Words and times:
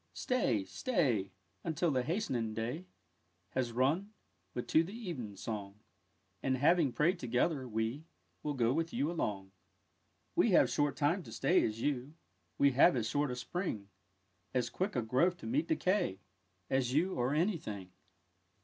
Stay, 0.13 0.63
stay, 0.65 1.29
Until 1.63 1.91
the 1.91 2.01
hasting 2.01 2.55
day 2.55 2.87
Has 3.51 3.71
run 3.71 4.13
But 4.51 4.67
to 4.69 4.83
the 4.83 4.93
even 4.95 5.35
song; 5.37 5.79
And, 6.41 6.57
having 6.57 6.91
pray'd 6.91 7.19
together, 7.19 7.67
we 7.67 8.05
Will 8.41 8.55
go 8.55 8.73
with 8.73 8.91
you 8.93 9.11
along. 9.11 9.51
We 10.35 10.53
have 10.53 10.71
short 10.71 10.95
time 10.97 11.21
to 11.21 11.31
stay, 11.31 11.63
as 11.63 11.81
you, 11.81 12.15
We 12.57 12.71
have 12.71 12.95
as 12.95 13.07
short 13.09 13.29
a 13.29 13.35
Spring; 13.35 13.89
As 14.55 14.71
quick 14.71 14.95
a 14.95 15.03
growth 15.03 15.37
to 15.37 15.45
meet 15.45 15.67
decay 15.67 16.19
As 16.67 16.93
you, 16.95 17.13
or 17.13 17.35
any 17.35 17.57
thing. 17.59 17.91